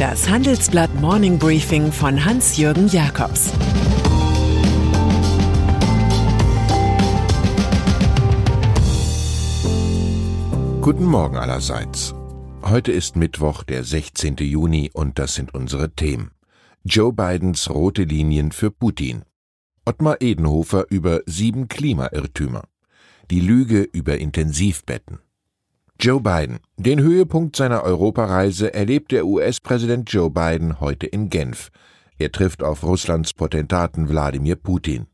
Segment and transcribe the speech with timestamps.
[0.00, 3.52] Das Handelsblatt Morning Briefing von Hans-Jürgen Jakobs
[10.80, 12.14] Guten Morgen allerseits.
[12.62, 14.36] Heute ist Mittwoch, der 16.
[14.36, 16.30] Juni, und das sind unsere Themen.
[16.82, 19.24] Joe Bidens rote Linien für Putin.
[19.84, 22.62] Ottmar Edenhofer über sieben Klimairrtümer.
[23.30, 25.18] Die Lüge über Intensivbetten.
[26.02, 26.60] Joe Biden.
[26.78, 31.68] Den Höhepunkt seiner Europareise erlebt der US-Präsident Joe Biden heute in Genf.
[32.18, 35.08] Er trifft auf Russlands Potentaten Wladimir Putin.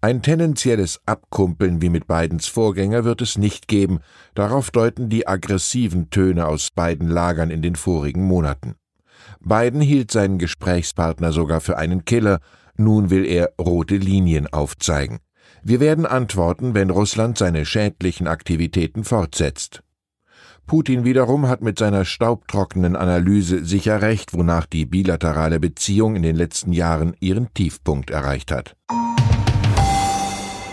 [0.00, 3.98] Ein tendenzielles Abkumpeln wie mit Bidens Vorgänger wird es nicht geben,
[4.34, 8.76] darauf deuten die aggressiven Töne aus beiden Lagern in den vorigen Monaten.
[9.40, 12.38] Biden hielt seinen Gesprächspartner sogar für einen Killer,
[12.76, 15.18] nun will er rote Linien aufzeigen.
[15.64, 19.82] Wir werden antworten, wenn Russland seine schädlichen Aktivitäten fortsetzt.
[20.72, 26.34] Putin wiederum hat mit seiner staubtrockenen Analyse sicher recht, wonach die bilaterale Beziehung in den
[26.34, 28.74] letzten Jahren ihren Tiefpunkt erreicht hat.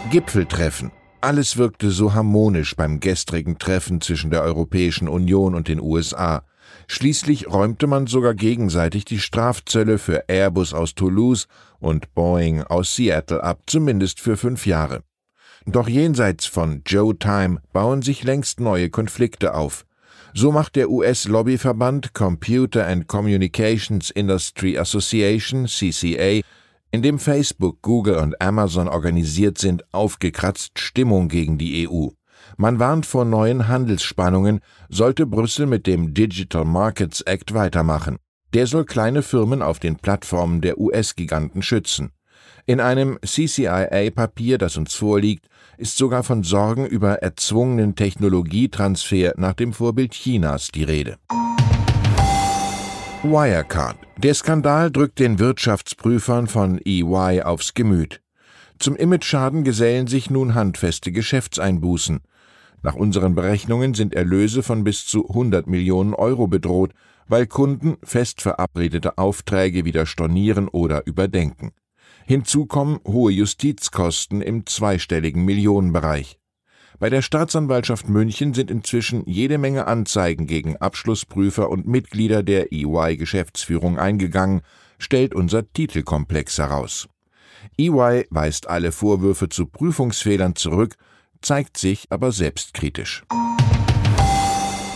[0.09, 0.91] Gipfeltreffen.
[1.19, 6.45] Alles wirkte so harmonisch beim gestrigen Treffen zwischen der Europäischen Union und den USA.
[6.87, 11.49] Schließlich räumte man sogar gegenseitig die Strafzölle für Airbus aus Toulouse
[11.81, 15.03] und Boeing aus Seattle ab, zumindest für fünf Jahre.
[15.65, 19.85] Doch jenseits von Joe Time bauen sich längst neue Konflikte auf.
[20.33, 26.41] So macht der US-Lobbyverband Computer and Communications Industry Association CCA,
[26.91, 32.07] in dem Facebook, Google und Amazon organisiert sind, aufgekratzt Stimmung gegen die EU.
[32.57, 38.17] Man warnt vor neuen Handelsspannungen, sollte Brüssel mit dem Digital Markets Act weitermachen.
[38.53, 42.11] Der soll kleine Firmen auf den Plattformen der US-Giganten schützen.
[42.69, 49.73] In einem CCIA-Papier, das uns vorliegt, ist sogar von Sorgen über erzwungenen Technologietransfer nach dem
[49.73, 51.17] Vorbild Chinas die Rede.
[53.23, 53.97] Wirecard.
[54.17, 58.21] Der Skandal drückt den Wirtschaftsprüfern von EY aufs Gemüt.
[58.77, 62.19] Zum Imageschaden gesellen sich nun handfeste Geschäftseinbußen.
[62.83, 66.91] Nach unseren Berechnungen sind Erlöse von bis zu 100 Millionen Euro bedroht,
[67.27, 71.71] weil Kunden fest verabredete Aufträge wieder stornieren oder überdenken.
[72.29, 76.37] Hinzu kommen hohe Justizkosten im zweistelligen Millionenbereich.
[76.99, 83.97] Bei der Staatsanwaltschaft München sind inzwischen jede Menge Anzeigen gegen Abschlussprüfer und Mitglieder der EY-Geschäftsführung
[83.97, 84.61] eingegangen,
[84.99, 87.09] stellt unser Titelkomplex heraus.
[87.79, 90.97] EY weist alle Vorwürfe zu Prüfungsfehlern zurück,
[91.41, 93.23] zeigt sich aber selbstkritisch.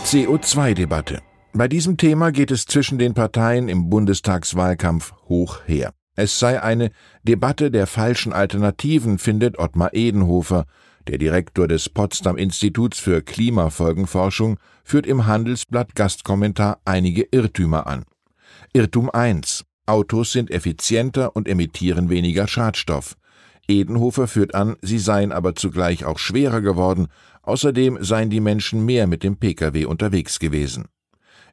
[0.04, 1.20] CO2-Debatte.
[1.52, 5.94] Bei diesem Thema geht es zwischen den Parteien im Bundestagswahlkampf hoch her.
[6.16, 6.90] Es sei eine
[7.24, 10.66] Debatte der falschen Alternativen, findet Ottmar Edenhofer.
[11.08, 18.04] Der Direktor des Potsdam Instituts für Klimafolgenforschung führt im Handelsblatt Gastkommentar einige Irrtümer an.
[18.72, 19.64] Irrtum 1.
[19.86, 23.16] Autos sind effizienter und emittieren weniger Schadstoff.
[23.66, 27.08] Edenhofer führt an, sie seien aber zugleich auch schwerer geworden,
[27.42, 30.86] außerdem seien die Menschen mehr mit dem Pkw unterwegs gewesen.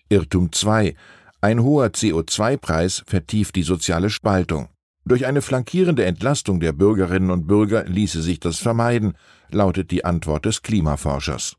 [0.07, 0.95] Irrtum 2.
[1.43, 4.69] Ein hoher CO2-Preis vertieft die soziale Spaltung.
[5.05, 9.17] Durch eine flankierende Entlastung der Bürgerinnen und Bürger ließe sich das vermeiden,
[9.49, 11.55] lautet die Antwort des Klimaforschers.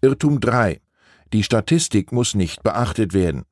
[0.00, 0.80] Irrtum 3.
[1.34, 3.44] Die Statistik muss nicht beachtet werden.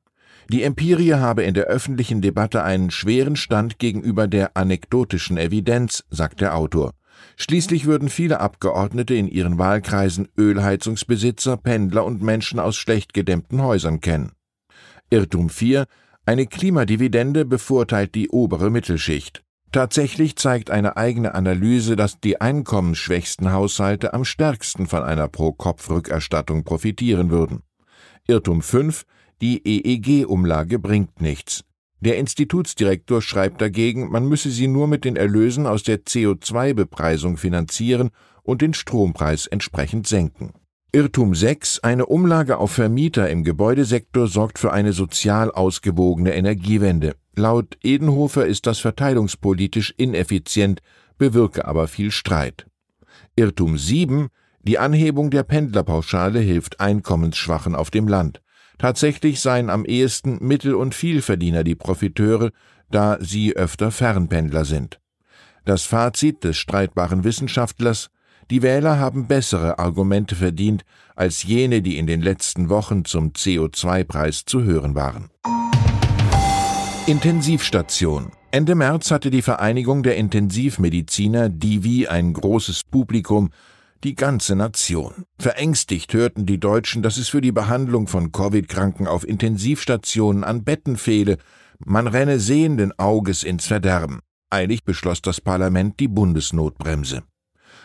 [0.49, 6.41] Die Empirie habe in der öffentlichen Debatte einen schweren Stand gegenüber der anekdotischen Evidenz, sagt
[6.41, 6.93] der Autor.
[7.37, 14.01] Schließlich würden viele Abgeordnete in ihren Wahlkreisen Ölheizungsbesitzer, Pendler und Menschen aus schlecht gedämmten Häusern
[14.01, 14.31] kennen.
[15.09, 15.85] Irrtum 4.
[16.25, 19.43] Eine Klimadividende bevorteilt die obere Mittelschicht.
[19.71, 27.31] Tatsächlich zeigt eine eigene Analyse, dass die einkommensschwächsten Haushalte am stärksten von einer Pro-Kopf-Rückerstattung profitieren
[27.31, 27.63] würden.
[28.27, 29.03] Irrtum 5.
[29.41, 31.63] Die EEG-Umlage bringt nichts.
[31.99, 38.11] Der Institutsdirektor schreibt dagegen, man müsse sie nur mit den Erlösen aus der CO2-Bepreisung finanzieren
[38.43, 40.53] und den Strompreis entsprechend senken.
[40.95, 41.79] Irrtum 6.
[41.79, 47.15] Eine Umlage auf Vermieter im Gebäudesektor sorgt für eine sozial ausgewogene Energiewende.
[47.35, 50.81] Laut Edenhofer ist das verteilungspolitisch ineffizient,
[51.17, 52.67] bewirke aber viel Streit.
[53.35, 54.27] Irrtum 7.
[54.61, 58.43] Die Anhebung der Pendlerpauschale hilft Einkommensschwachen auf dem Land.
[58.77, 62.51] Tatsächlich seien am ehesten Mittel- und Vielverdiener die Profiteure,
[62.91, 64.99] da sie öfter Fernpendler sind.
[65.65, 68.11] Das Fazit des streitbaren Wissenschaftlers
[68.53, 70.85] die Wähler haben bessere Argumente verdient
[71.15, 75.31] als jene, die in den letzten Wochen zum CO2-Preis zu hören waren.
[77.07, 78.31] Intensivstation.
[78.51, 83.49] Ende März hatte die Vereinigung der Intensivmediziner Divi ein großes Publikum,
[84.03, 85.25] Die ganze Nation.
[85.39, 90.97] Verängstigt hörten die Deutschen, dass es für die Behandlung von Covid-Kranken auf Intensivstationen an Betten
[90.97, 91.37] fehle.
[91.83, 94.19] Man renne sehenden Auges ins Verderben.
[94.51, 97.23] Eilig beschloss das Parlament die Bundesnotbremse.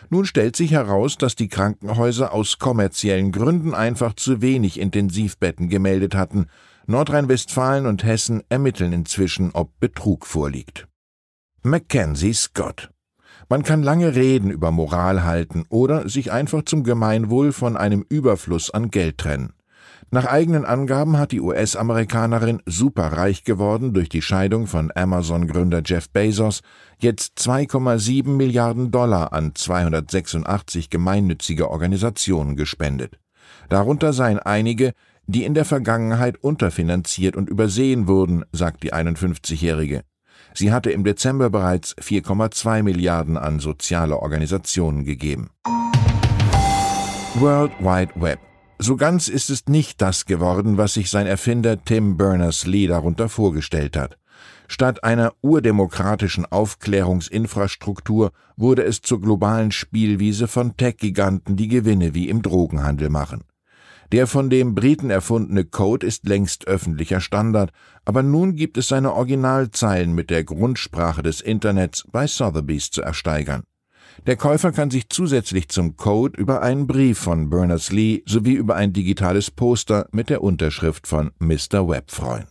[0.09, 6.15] Nun stellt sich heraus, dass die Krankenhäuser aus kommerziellen Gründen einfach zu wenig Intensivbetten gemeldet
[6.15, 6.47] hatten.
[6.87, 10.87] Nordrhein-Westfalen und Hessen ermitteln inzwischen, ob Betrug vorliegt.
[11.61, 12.89] Mackenzie Scott
[13.51, 18.69] man kann lange Reden über Moral halten oder sich einfach zum Gemeinwohl von einem Überfluss
[18.69, 19.53] an Geld trennen.
[20.11, 26.61] Nach eigenen Angaben hat die US-Amerikanerin superreich geworden durch die Scheidung von Amazon-Gründer Jeff Bezos
[26.99, 33.19] jetzt 2,7 Milliarden Dollar an 286 gemeinnützige Organisationen gespendet.
[33.69, 34.93] Darunter seien einige,
[35.27, 40.01] die in der Vergangenheit unterfinanziert und übersehen wurden, sagt die 51-Jährige.
[40.55, 45.51] Sie hatte im Dezember bereits 4,2 Milliarden an soziale Organisationen gegeben.
[47.35, 48.48] World Wide Web.
[48.81, 53.97] So ganz ist es nicht das geworden, was sich sein Erfinder Tim Berners-Lee darunter vorgestellt
[53.97, 54.17] hat.
[54.69, 62.41] Statt einer urdemokratischen Aufklärungsinfrastruktur wurde es zur globalen Spielwiese von Tech-Giganten, die Gewinne wie im
[62.41, 63.43] Drogenhandel machen.
[64.13, 67.71] Der von dem Briten erfundene Code ist längst öffentlicher Standard,
[68.05, 73.63] aber nun gibt es seine Originalzeilen mit der Grundsprache des Internets bei Sotheby's zu ersteigern.
[74.25, 78.93] Der Käufer kann sich zusätzlich zum Code über einen Brief von Berners-Lee sowie über ein
[78.93, 81.87] digitales Poster mit der Unterschrift von Mr.
[81.87, 82.45] Web freuen.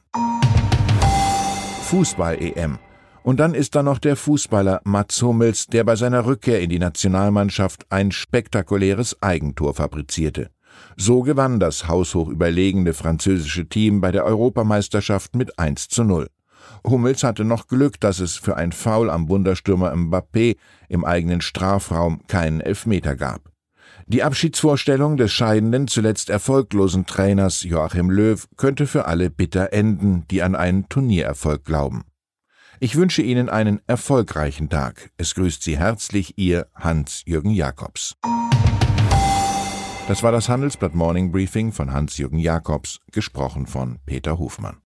[1.82, 2.78] Fußball-EM.
[3.22, 6.78] Und dann ist da noch der Fußballer Mats Hummels, der bei seiner Rückkehr in die
[6.78, 10.50] Nationalmannschaft ein spektakuläres Eigentor fabrizierte.
[10.96, 16.28] So gewann das haushoch überlegene französische Team bei der Europameisterschaft mit 1 zu 0.
[16.86, 20.56] Hummels hatte noch Glück, dass es für ein Foul am Wunderstürmer Mbappé
[20.88, 23.50] im eigenen Strafraum keinen Elfmeter gab.
[24.06, 30.42] Die Abschiedsvorstellung des scheidenden, zuletzt erfolglosen Trainers Joachim Löw könnte für alle bitter enden, die
[30.42, 32.04] an einen Turniererfolg glauben.
[32.80, 35.10] Ich wünsche Ihnen einen erfolgreichen Tag.
[35.18, 38.14] Es grüßt Sie herzlich Ihr Hans-Jürgen Jakobs.
[40.06, 44.78] Das war das Handelsblatt Morning Briefing von Hans-Jürgen Jakobs, gesprochen von Peter Hofmann.